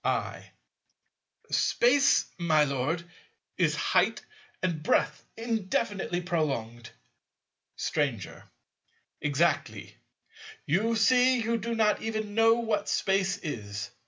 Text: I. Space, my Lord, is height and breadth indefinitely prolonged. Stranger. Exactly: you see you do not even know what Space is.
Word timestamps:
I. 0.03 0.49
Space, 1.51 2.25
my 2.39 2.63
Lord, 2.63 3.03
is 3.59 3.75
height 3.75 4.25
and 4.63 4.81
breadth 4.81 5.23
indefinitely 5.37 6.21
prolonged. 6.21 6.89
Stranger. 7.75 8.45
Exactly: 9.21 9.95
you 10.65 10.95
see 10.95 11.39
you 11.39 11.59
do 11.59 11.75
not 11.75 12.01
even 12.01 12.33
know 12.33 12.55
what 12.55 12.89
Space 12.89 13.37
is. 13.43 13.91